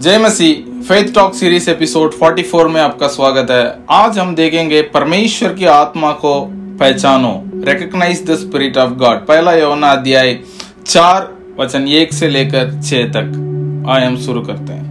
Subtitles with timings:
[0.00, 5.54] जय मसीह faith talk series episode 44 में आपका स्वागत है। आज हम देखेंगे परमेश्वर
[5.54, 6.34] की आत्मा को
[6.80, 7.32] पहचानो।
[7.64, 10.38] Recognize the spirit of God पहला यौना अध्याय
[10.86, 11.28] चार,
[11.60, 14.86] वचन एक से लेकर छह तक। आए हम शुरू करते हैं।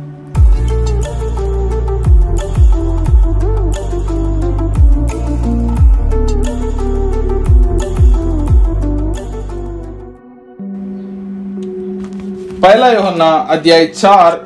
[12.62, 14.46] पहला योहन्ना अध्याय चार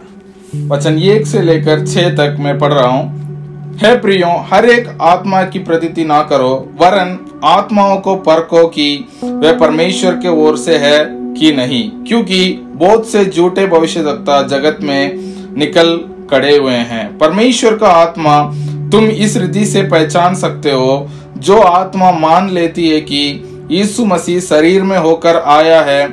[0.55, 5.43] वचन एक से लेकर छह तक मैं पढ़ रहा हूँ। है प्रियो, हर एक आत्मा
[5.43, 10.99] की प्रतीति ना करो, वरन आत्माओं को परखो कि वह परमेश्वर के ओर से है
[11.33, 15.19] कि नहीं, क्योंकि बहुत से झूठे भविष्यवक्ता जगत में
[15.57, 15.97] निकल
[16.31, 18.43] खड़े हुए हैं। परमेश्वर का आत्मा
[18.91, 21.07] तुम इस रीति से पहचान सकते हो,
[21.37, 26.05] जो आत्मा मान लेती है कि यीशु मसीह शरीर में होकर आया है,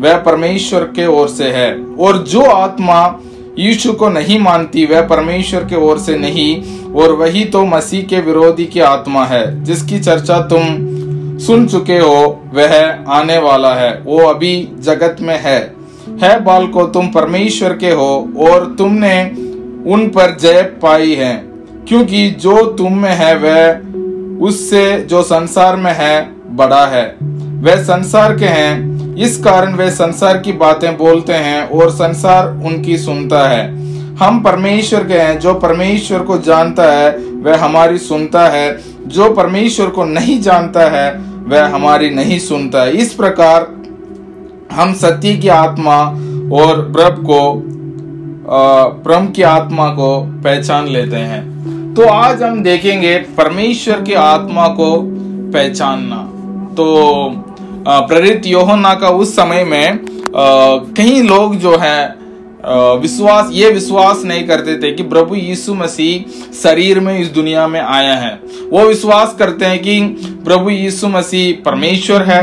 [0.00, 3.20] वह परमेश्वर के ओर से है। और जो आत्मा
[3.58, 6.62] यीशु को नहीं मानती, वह परमेश्वर के ओर से नहीं,
[6.92, 10.96] और वही तो मसीह के विरोधी की आत्मा है, जिसकी चर्चा तुम
[11.38, 15.74] सुन चुके हो, वह आने वाला है, वो अभी जगत में है।
[16.22, 19.24] है बाल को तुम परमेश्वर के हो, और तुमने
[19.90, 21.44] उन पर जय पाई है,
[21.88, 23.80] क्योंकि जो तुम में है, वह
[24.46, 27.16] उससे जो संसार में है, बड़ा है।
[27.62, 32.98] वह संसार के हैं इस कारण वे संसार की बातें बोलते हैं और संसार उनकी
[32.98, 33.86] सुनता है।
[34.16, 39.86] हम परमेश्वर के हैं, जो परमेश्वर को जानता है, वह हमारी सुनता है। जो परमेश्वर
[39.86, 41.12] को नहीं जानता है,
[41.48, 43.66] वह हमारी नहीं सुनता है। इस प्रकार
[44.72, 45.96] हम सत्य की आत्मा
[46.52, 47.62] और प्रभ को
[49.04, 55.02] ब्रह्म की आत्मा को पहचान लेते हैं। तो आज हम देखेंगे परमेश्वर की आत्मा को
[55.52, 56.16] पहचानना।
[56.74, 57.28] तो
[57.88, 59.98] प्रेरित योहना का उस समय में
[60.96, 62.14] कई लोग जो है
[63.00, 67.80] विश्वास, ये विश्वास नहीं करते थे कि प्रभु यीशु मसीह शरीर में इस दुनिया में
[67.80, 68.32] आया है।
[68.70, 70.00] वो विश्वास करते हैं कि
[70.44, 72.42] प्रभु यीशु मसीह परमेश्वर है,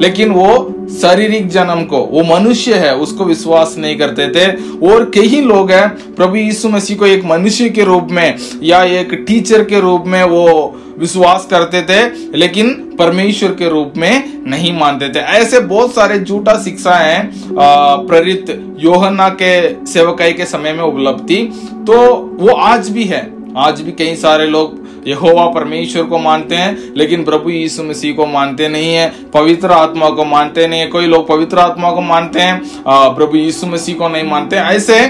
[0.00, 4.46] लेकिन वो शारीरिक जन्म को, वो मनुष्य है, उसको विश्वास नहीं करते थे।
[4.88, 9.14] और कई लोग हैं, प्रभु यीशु मसीह को एक मनुष्य के रूप में या एक
[9.28, 10.46] टीचर के रूप में वो
[10.98, 12.02] विश्वास करते थे,
[12.38, 18.50] लेकिन परमेश्वर के रूप में नहीं मानते थे। ऐसे बहुत सारे झूठा शिक्षा है प्रेरित
[18.80, 21.44] योहना के सेवकाई के समय में उपलब्ध। थी
[21.86, 23.20] तो वो आज भी है।
[23.58, 28.26] आज भी कई सारे लोग यहोवा परमेश्वर को मानते हैं, लेकिन प्रभु यीशु मसीह को
[28.26, 32.40] मानते नहीं है, पवित्र आत्मा को मानते नहीं है। कोई लोग पवित्र आत्मा को मानते
[32.40, 35.00] हैं प्रभु यीशु मसीह को नहीं मानते। ऐसे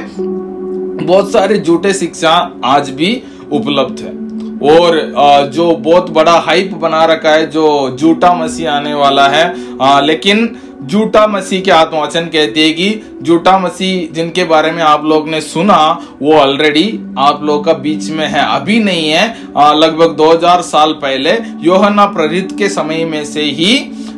[0.98, 2.32] बहुत सारे झूठे शिक्षा
[2.64, 3.22] आज भी
[3.52, 4.25] उपलब्ध है।
[4.66, 10.56] और जो बहुत बड़ा हाइप बना रखा है, जो जूटा मसीह आने वाला है लेकिन
[10.82, 15.40] जूटा मसीह के आत्मवचन कहती है कि जूटा मसीह जिनके बारे में आप लोग ने
[15.40, 15.78] सुना,
[16.22, 16.88] वो ऑलरेडी
[17.18, 19.28] आप लोग का बीच में है, अभी नहीं है
[19.76, 23.72] लगभग 2000 साल पहले योहना प्रेरित के समय में से ही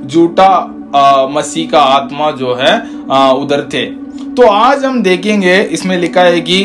[0.06, 0.50] जूटा
[1.30, 2.76] मसीह का आत्मा जो है
[3.34, 3.86] उधर थे।
[4.36, 6.62] तो आज हम देखेंगे, इसमें लिखा है कि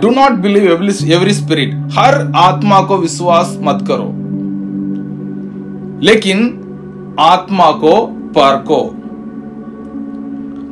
[0.00, 0.70] do not believe
[1.12, 4.12] every spirit हर आत्मा को विश्वास मत करो।
[6.02, 6.38] लेकिन
[7.20, 7.94] आत्मा को
[8.36, 8.78] परको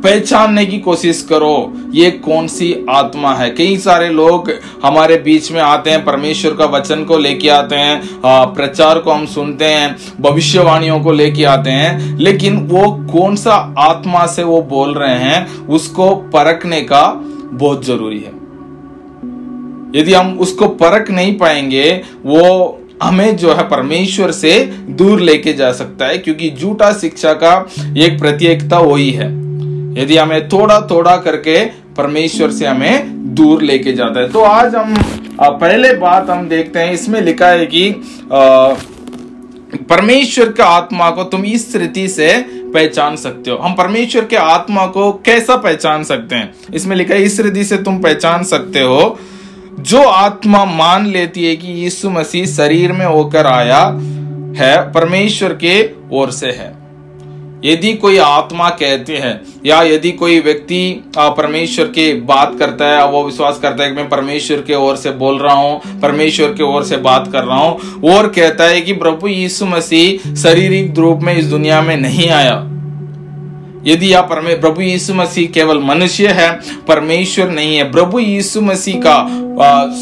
[0.05, 3.49] पहचानने की कोशिश करो, ये कौन सी आत्मा है?
[3.51, 4.51] कई सारे लोग
[4.85, 9.27] हमारे बीच में आते हैं, परमेश्वर का वचन को लेके आते हैं प्रचार को हम
[9.27, 14.95] सुनते हैं, भविष्यवाणियों को लेके आते हैं, लेकिन वो कौन सा आत्मा से वो बोल
[14.95, 17.07] रहे हैं, उसको परखने का
[17.53, 18.33] बहुत ज़रूरी है।
[19.97, 21.91] यदि हम उसको परख नहीं पाएँगे,
[22.27, 24.59] वो हमें जो है परमेश्वर से
[24.91, 27.55] दूर लेके जा सकता है, क्योंकि झूठा शिक्षा का
[27.99, 29.44] एक प्रत्येकता वही है।
[29.99, 31.65] यदि हमें थोड़ा थोड़ा करके
[31.97, 34.95] परमेश्वर से हमें दूर लेके जाता है। तो आज हम
[35.41, 37.91] पहले बात हम देखते हैं, इसमें लिखा है कि
[39.91, 42.33] परमेश्वर के आत्मा को तुम इस रीति से
[42.75, 46.53] पहचान सकते हो। हम परमेश्वर के आत्मा को कैसा पहचान सकते हैं?
[46.75, 49.19] इसमें लिखा है, इस रीति से तुम पहचान सकते हो।
[49.81, 53.85] जो आत्मा मान लेती है कि यीशु मसीह शरीर में होकर आया
[54.57, 56.73] है, परमेश्वर के ओर से है।
[57.65, 60.81] यदि कोई आत्मा कहते हैं, या यदि कोई व्यक्ति
[61.19, 65.11] परमेश्वर की बात करता है, वो विश्वास करता है कि मैं परमेश्वर के ओर से
[65.13, 68.93] बोल रहा हूँ, परमेश्वर के ओर से बात कर रहा हूँ, और कहता है कि
[68.95, 72.55] प्रभु यीशु मसीह शारीरिक रूप में इस दुनिया में नहीं आया।
[73.87, 79.29] यदि आप प्रभु यीशु मसीह केवल मनुष्य है, परमेश्वर नहीं है। प्रभु यीशु मसीह का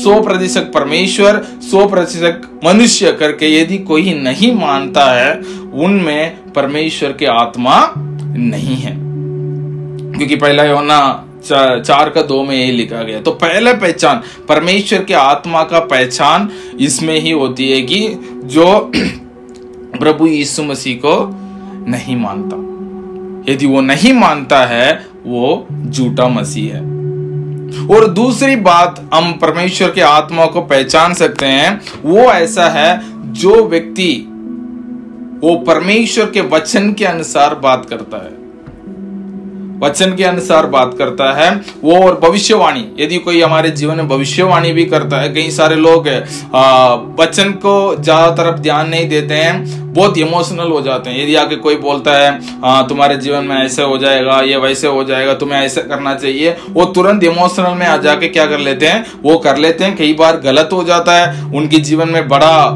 [0.02, 5.36] सौ प्रतिशत परमेश्वर, सौ प्रतिशत मनुष्य करके यदि कोई नहीं मानता है,
[5.72, 7.94] उनमें परमेश्वर के आत्मा
[8.36, 8.96] नहीं है।
[10.18, 11.24] क्योंकि पहला योना
[11.80, 16.48] चार का दो में यही लिखा गया। तो पहले पहचान, परमेश्वर के आत्मा का पहचान
[16.80, 18.08] इसमें ही होती है कि
[18.44, 18.92] जो
[19.98, 21.36] प्रभु यीशु मसीह को
[21.90, 22.71] नहीं मानता।
[23.48, 24.92] यदि वो नहीं मानता है,
[25.26, 26.80] वो झूठा मसीह है।
[27.88, 33.00] और दूसरी बात, हम परमेश्वर के आत्मा को पहचान सकते हैं, वो ऐसा है,
[33.34, 34.12] जो व्यक्ति
[35.42, 38.40] वो परमेश्वर के वचन के अनुसार बात करता है।
[39.80, 41.50] वचन के अनुसार बात करता है,
[41.84, 46.06] वो और भविष्यवाणी, यदि कोई हमारे जीवन में भविष्यवाणी भी करता है, कई सारे लोग
[47.20, 51.56] वचन को ज़्यादा तरफ़ ध्यान नहीं देते हैं बहुत इमोशनल हो जाते हैं। यदि आके
[51.56, 55.60] कोई बोलता है आ, तुम्हारे जीवन में ऐसे हो जाएगा ये वैसे हो जाएगा तुम्हें
[55.60, 59.04] ऐसे करना चाहिए वो तुरंत इमोशनल में आ जाके क्या कर लेते हैं?
[59.22, 62.70] वो कर लेते हैं। कई बार गलत हो जाता है। उनके जीवन में बड़ा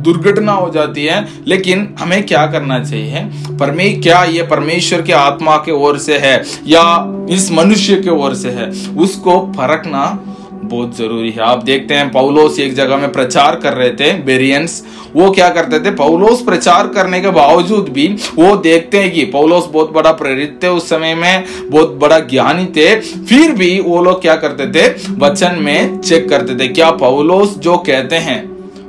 [0.00, 3.24] दुर्घटना हो जाती है। लेकिन हमें क्या करना चाहिए?
[3.60, 6.44] परमे क्या ये परमेश्वर के आत्मा के ओर से है?
[6.66, 6.86] या
[7.30, 8.70] इस मनुष्य के ओर से है?
[8.96, 10.29] उसको फरकना
[10.70, 14.82] बहुत ज़रूरी है। आप देखते हैं, पौलोस एक जगह में प्रचार कर रहे थे, बेरियंस।
[15.14, 15.90] वो क्या करते थे?
[15.90, 18.06] पौलोस प्रचार करने के बावजूद भी
[18.36, 22.66] वो देखते हैं कि पौलोस बहुत बड़ा प्रेरित थे उस समय में, बहुत बड़ा ज्ञानी
[22.66, 24.94] थे। फिर भी वो लोग क्या करते थे?
[25.18, 28.44] वचन में चेक करते थे। क्या पौलोस जो कहते हैं,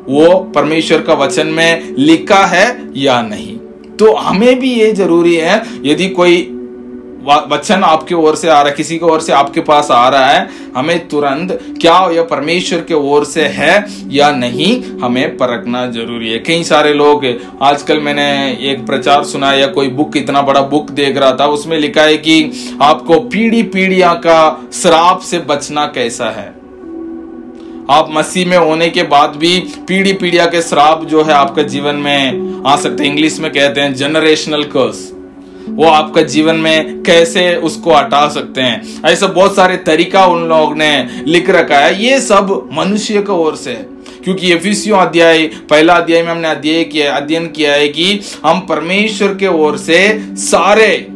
[0.09, 3.57] वो परमेश्वर का वचन में लिखा है या नहीं?
[3.97, 6.50] तो हमें भी ये ज़रूरी है, यदि कोई
[7.23, 10.25] वचन आपके ओर से आ रहा है, किसी के ओर से आपके पास आ रहा
[10.25, 11.51] है, हमें तुरंत
[11.81, 16.93] क्या यह परमेश्वर के ओर से है या नहीं, हमें परखना ज़रूरी है। कई सारे
[16.93, 17.25] लोग,
[17.61, 18.29] आजकल मैंने
[18.71, 22.17] एक प्रचार सुना या कोई बुक, इतना बड़ा बुक देख रहा था, उसमें लिखा है
[22.17, 26.49] कि आपको पीढ़ी पीढ़िया का श्राप से बचना कैसा है।
[27.89, 29.57] आप मसीह में होने के बाद भी
[29.87, 33.81] पीढ़ी पीढ़िया के श्राप जो है आपका जीवन में आ सकते हैं। इंग्लिश में कहते
[33.81, 35.11] हैं जनरेशनल कर्स
[35.71, 39.01] वो आपका जीवन में कैसे उसको हटा सकते हैं?
[39.05, 43.55] ऐसा बहुत सारे तरीका उन लोगों ने लिख रखा है। ये सब मनुष्य की ओर
[43.55, 48.19] से है। क्योंकि एफिसियो अध्याय, पहला अध्याय में हमने अध्ययन किया अध्ययन किया है कि
[48.45, 51.07] हम परमेश्वर के ओर से सारे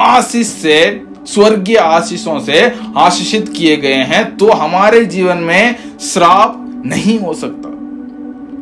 [0.00, 7.18] आशीष से, स्वर्गीय आशीषों से आशीषित किए गए हैं तो हमारे जीवन में श्राप नहीं
[7.18, 7.70] हो सकता।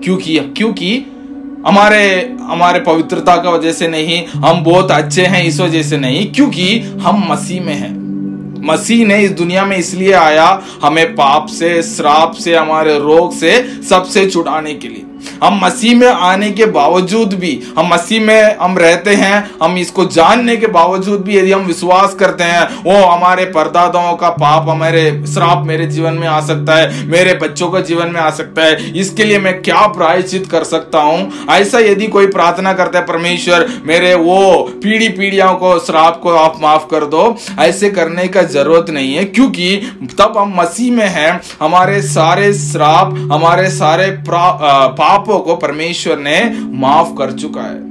[0.04, 1.11] क्योंकि क्योंकि
[1.66, 6.32] हमारे हमारे पवित्रता का वजह से नहीं, हम बहुत अच्छे हैं इस वजह से नहीं,
[6.32, 8.02] क्योंकि हम मसीह में हैं।
[8.66, 13.82] मसीह ने इस दुनिया में इसलिए आया हमें पाप से, श्राप से, हमारे रोग से
[13.88, 15.04] सबसे छुड़ाने के लिए।
[15.42, 20.04] हम मसीह में आने के बावजूद भी, हम मसीह में हम रहते हैं, हम इसको
[20.06, 25.02] जानने के बावजूद भी यदि हम विश्वास करते हैं वो हमारे परदादाओं का पाप हमारे
[25.32, 28.92] श्राप मेरे जीवन में आ सकता है, मेरे बच्चों का जीवन में आ सकता है,
[28.92, 31.46] इसके लिए मैं क्या प्रायश्चित कर सकता हूँ?
[31.50, 34.40] ऐसा यदि कोई प्रार्थना करता है, परमेश्वर, मेरे वो
[34.82, 37.24] पीढ़ी पीढ़ियों को, श्राप को आप माफ़ कर दो,
[37.60, 39.76] ऐसे करने का ज़रूरत नहीं है, क्योंकि
[40.18, 46.40] तब हम मसीह में हैं, हमारे सारे श्राप, हमारे सारे पापों को परमेश्वर ने
[46.78, 47.90] माफ़ कर चुका है।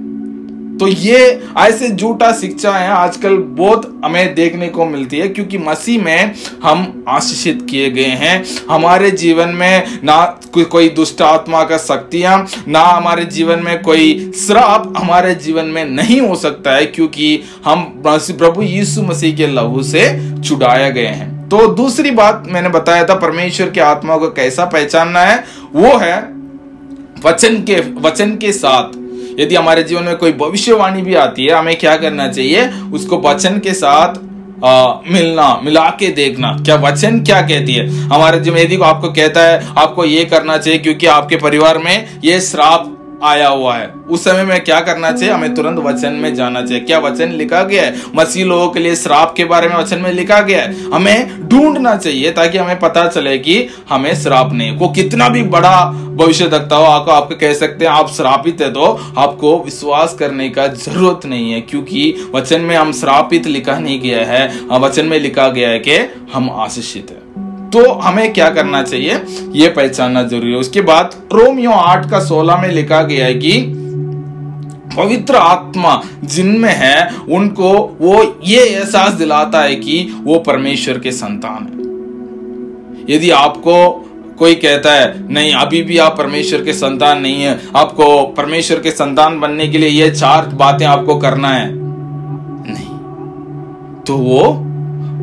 [0.77, 1.17] तो ये
[1.59, 6.33] ऐसे झूठा शिक्षा है, आजकल बहुत हमें देखने को मिलती है, क्योंकि मसीह में
[6.63, 12.79] हम आशीषित किए गए हैं। हमारे जीवन में ना कोई दुष्ट आत्मा का शक्तियाँ, ना
[12.79, 18.61] हमारे जीवन में कोई श्राप हमारे जीवन में नहीं हो सकता है, क्योंकि हम प्रभु
[18.61, 20.09] यीशु मसीह के लहू से
[20.41, 25.19] छुड़ाया गए हैं। तो दूसरी बात मैंने बताया था, परमेश्वर के आत्मा को कैसा पहचानना
[25.19, 25.43] है,
[25.75, 26.40] वो है
[27.25, 28.83] वचन के वचन के साथ
[29.39, 32.67] यदि हमारे जीवन में कोई भविष्यवाणी भी आती है हमें क्या करना चाहिए?
[32.67, 34.15] उसको वचन के साथ
[34.65, 37.87] आ, मिलना मिला के देखना। क्या वचन क्या कहती है?
[37.89, 42.41] हमारे जीवन यदि आपको कहता है आपको ये करना चाहिए क्योंकि आपके परिवार में ये
[42.41, 45.33] श्राप आया हुआ है। उस समय में क्या करना चाहिए?
[45.33, 47.95] हमें तुरंत वचन में जाना चाहिए। क्या वचन लिखा गया है?
[48.15, 51.95] मसीह लोगों के लिए श्राप के बारे में वचन में लिखा गया है। हमें ढूंढना
[51.95, 56.75] चाहिए ताकि हमें पता चले कि हमें श्राप नहीं वो कितना भी बड़ा भविष्य दखता
[56.75, 58.85] हो, आपको आपको कह सकते हैं, आप श्रापित है तो
[59.17, 64.25] आपको विश्वास करने का ज़रूरत नहीं है, क्योंकि वचन में हम श्रापित लिखा नहीं गया
[64.25, 65.97] है, वचन में लिखा गया है कि
[66.33, 67.20] हम आशीषित है।
[67.73, 69.21] तो हमें क्या करना चाहिए?
[69.51, 73.77] ये पहचानना ज़रूरी है। उसके बाद रोमियो आठ का सोलह में लिखा गया है कि
[74.97, 81.63] पवित्र आत्मा जिनमें है, उनको वो ये एहसास दिलाता है कि वो परमेश्वर के संतान
[81.63, 81.81] है।
[83.15, 84.07] यदि आपको
[84.39, 88.91] कोई कहता है, नहीं, अभी भी आप परमेश्वर के संतान नहीं है। आपको परमेश्वर के
[88.91, 91.69] संतान बनने के लिए ये चार बातें आपको करना है।
[92.71, 92.97] नहीं।
[94.03, 94.67] तो वो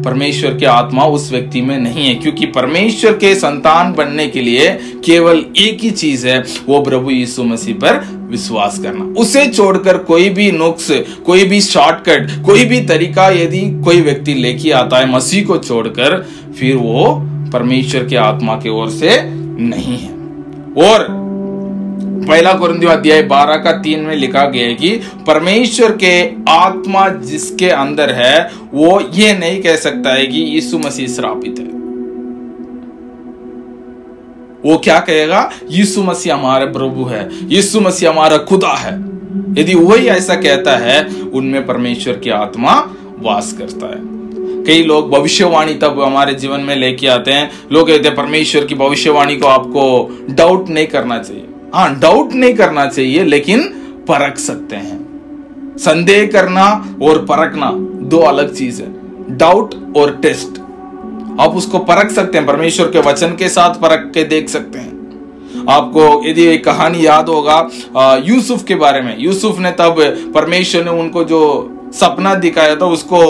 [0.05, 4.69] परमेश्वर की आत्मा उस व्यक्ति में नहीं है, क्योंकि परमेश्वर के संतान बनने के लिए
[5.05, 8.01] केवल एक ही चीज़ है, वो प्रभु यीशु मसीह पर
[8.31, 10.91] विश्वास करना। उसे छोड़कर कोई भी नुक्स,
[11.27, 16.17] कोई भी शॉर्टकट, कोई भी तरीका यदि कोई व्यक्ति लेके आता है मसीह को छोड़कर,
[16.59, 17.15] फिर वो
[17.53, 19.21] परमेश्वर के आत्मा की ओर से
[19.61, 20.17] नहीं है।
[20.85, 21.07] और
[22.29, 24.91] पहला कुरंदियों अध्याय बारह का तीन में लिखा गया है कि
[25.27, 31.09] परमेश्वर के आत्मा जिसके अंदर है, वो ये नहीं कह सकता है कि यीशु मसीह
[31.09, 31.65] श्रापित है।
[34.65, 35.51] वो क्या कहेगा?
[35.71, 38.95] यीशु मसीह हमारे प्रभु है, यीशु मसीह हमारा खुदा है।
[39.59, 41.05] यदि वही ऐसा कहता है,
[41.35, 44.01] उनमें परमेश्वर की आत्मा वास करता है।
[44.65, 48.75] कई लोग भविष्यवाणी तब हमारे जीवन में लेके आते हैं। लोग कहते हैं, परमेश्वर की
[48.75, 51.45] भविष्यवाणी को आपको डाउट नहीं करना चाहिए।
[51.75, 53.63] हाँ डाउट नहीं करना चाहिए, लेकिन
[54.09, 56.65] परख सकते हैं। संदेह करना
[57.03, 57.71] और परखना
[58.11, 60.61] दो अलग चीज़ है। डाउट और टेस्ट
[61.41, 65.67] आप उसको परख सकते हैं, परमेश्वर के वचन के साथ परख के देख सकते हैं।
[65.71, 69.97] आपको यदि एक कहानी याद होगा यूसुफ के बारे में। यूसुफ ने तब
[70.35, 71.41] परमेश्वर ने उनको जो
[71.95, 73.21] सपना दिखाया था, उसको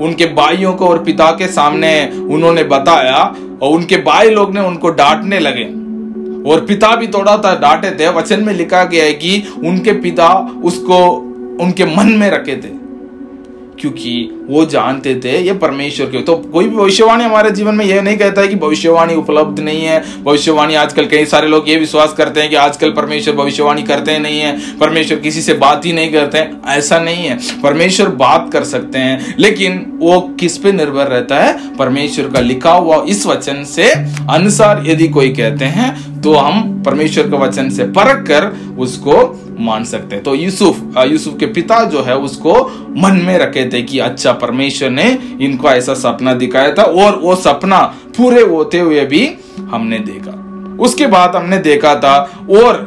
[0.00, 3.22] उनके भाइयों को और पिता के सामने उन्होंने बताया,
[3.62, 5.64] और उनके भाई लोग ने उनको डांटने लगे।
[6.46, 10.28] और पिता भी थोड़ा था डांटे थे, वचन में लिखा गया है कि उनके पिता
[10.64, 11.06] उसको
[11.64, 12.83] उनके मन में रखे थे।
[13.84, 18.00] क्योंकि वो जानते थे, ये परमेश्वर के। तो कोई भी भविष्यवाणी हमारे जीवन में यह
[18.02, 22.12] नहीं कहता है कि भविष्यवाणी उपलब्ध नहीं है। भविष्यवाणी आजकल कई सारे लोग ये विश्वास
[22.12, 25.92] करते हैं कि आजकल परमेश्वर भविष्यवाणी करते हैं नहीं है। परमेश्वर किसी से बात ही
[25.92, 30.72] नहीं करते हैं। ऐसा नहीं है। परमेश्वर बात कर सकते हैं, लेकिन वो किस पे
[30.72, 31.76] निर्भर रहता है?
[31.76, 33.90] परमेश्वर का लिखा हुआ इस वचन से
[34.30, 38.44] अनुसार यदि कोई कहते हैं तो हम परमेश्वर के वचन से परख कर
[38.78, 39.14] उसको
[39.60, 42.52] मान सकते हैं। तो यूसुफ यूसुफ के पिता जो है, उसको
[42.98, 47.34] मन में रखे थे कि अच्छा परमेश्वर ने इनको ऐसा सपना दिखाया था और वो
[47.36, 47.80] सपना
[48.16, 49.28] पूरे होते हुए भी
[49.70, 50.40] हमने देखा।
[50.82, 52.16] उसके बाद हमने देखा था
[52.52, 52.82] और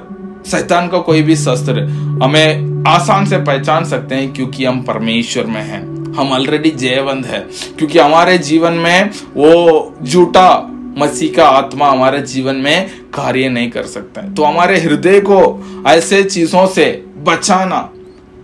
[0.48, 1.82] शैतान का कोई भी शस्त्र
[2.24, 5.82] हमें आसान से पहचान सकते हैं क्योंकि हम परमेश्वर में हैं।
[6.14, 7.40] हम ऑलरेडी जयवंत है,
[7.78, 10.50] क्योंकि हमारे जीवन में वो झूठा
[10.98, 15.84] मसीह का आत्मा हमारे जीवन में कार्य नहीं कर सकता। है तो हमारे हृदय को
[15.88, 16.86] ऐसे चीज़ों से
[17.24, 17.90] बचाना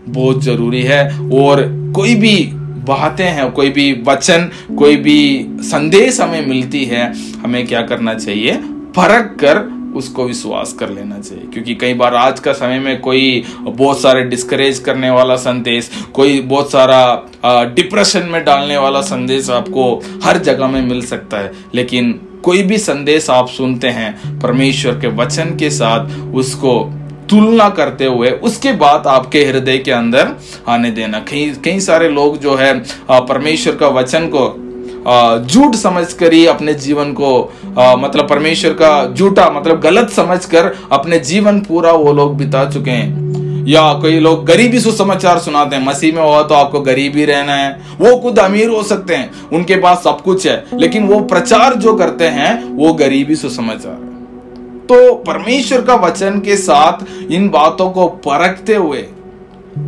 [0.08, 1.04] बहुत ज़रूरी है।
[1.34, 1.62] और
[1.96, 2.36] कोई भी
[2.88, 8.58] बातें हैं, कोई भी वचन, कोई भी संदेश हमें मिलती है, हमें क्या करना चाहिए?
[8.96, 9.62] फरक कर
[9.96, 14.24] उसको विश्वास कर लेना चाहिए। क्योंकि कई बार आज का समय में कोई बहुत सारे
[14.24, 19.86] डिस्करेज करने वाला संदेश, कोई बहुत सारा डिप्रेशन में डालने वाला संदेश आपको
[20.24, 25.08] हर जगह में मिल सकता है। लेकिन कोई भी संदेश आप सुनते हैं परमेश्वर के
[25.16, 26.74] वचन के साथ उसको
[27.30, 30.36] तुलना करते हुए उसके बाद आपके हृदय के अंदर
[30.68, 32.74] आने देना। कई कई सारे लोग जो है
[33.12, 34.46] परमेश्वर का वचन को
[35.48, 37.32] झूठ समझकर ही अपने जीवन को
[37.80, 42.92] आ, मतलब परमेश्वर का झूठा मतलब गलत समझकर अपने जीवन पूरा वो लोग बिता चुके
[42.92, 43.23] हैं।
[43.66, 47.56] या कई लोग गरीबी सुसमाचार सुनाते हैं, मसीह में हुआ तो आपको गरीब ही रहना
[47.56, 51.76] है। वो खुद अमीर हो सकते हैं, उनके पास सब कुछ है, लेकिन वो प्रचार
[51.76, 54.12] जो करते हैं, वो गरीबी सुसमाचार है।
[54.84, 59.06] तो परमेश्वर का वचन के साथ इन बातों को परखते हुए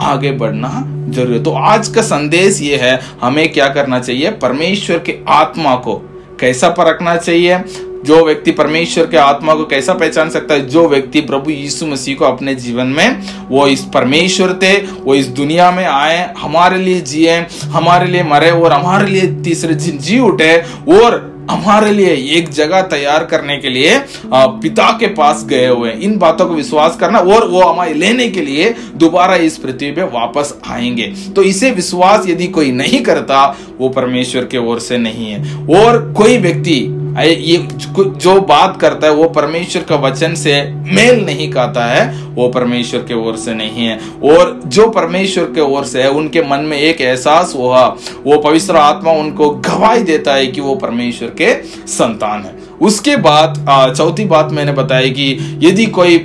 [0.01, 0.69] आगे बढ़ना
[1.09, 4.31] ज़रूरी तो आज का संदेश ये है, हमें क्या करना चाहिए?
[4.31, 5.95] परमेश्वर के आत्मा को
[6.39, 7.57] कैसा परखना चाहिए?
[8.05, 10.67] जो व्यक्ति परमेश्वर के आत्मा को कैसा पहचान सकता है?
[10.69, 15.27] जो व्यक्ति प्रभु यीशु मसीह को अपने जीवन में, वो इस परमेश्वर थे, वो इस
[15.27, 20.57] दुनिया में आए, हमारे लिए जिए, हमारे लिए मरे और हमारे लिए तीसरे जी उठे
[20.89, 23.99] और हमारे लिए एक जगह तैयार करने के लिए
[24.35, 28.41] पिता के पास गए हुए। इन बातों को विश्वास करना और वो हमारे लेने के
[28.41, 33.89] लिए दोबारा इस पृथ्वी पे वापस आएँगे। तो इसे विश्वास यदि कोई नहीं करता, वो
[33.89, 35.39] परमेश्वर के ओर से नहीं है।
[35.79, 37.67] और कोई व्यक्ति ये
[37.97, 42.99] जो बात करता है, वो परमेश्वर का वचन से मेल नहीं खाता है, वो परमेश्वर
[42.99, 46.77] के ओर से नहीं है। और जो परमेश्वर के ओर से है, उनके मन में
[46.77, 47.87] एक एहसास हुआ,
[48.23, 53.65] वो पवित्र आत्मा उनको गवाही देता है कि वो परमेश्वर के संतान है। उसके बाद
[53.97, 56.17] चौथी बात मैंने बताई कि यदि कोई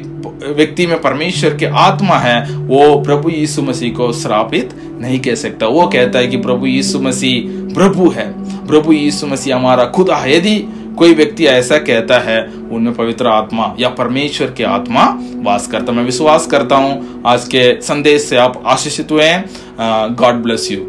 [0.56, 4.70] व्यक्ति में परमेश्वर के आत्मा है, वो प्रभु यीशु मसीह को श्रापित
[5.00, 8.26] नहीं कह सकता। वो कहता है कि प्रभु यीशु मसीह प्रभु है।
[8.66, 10.56] प्रभु यीशु मसीह हमारा खुदा है। यदि
[10.98, 12.42] कोई व्यक्ति ऐसा कहता है,
[12.72, 15.04] उनमें पवित्र आत्मा या परमेश्वर की आत्मा
[15.42, 20.42] वास करता मैं विश्वास करता हूँ, आज के संदेश से आप आशीषित हुए हैं। God
[20.42, 20.80] bless you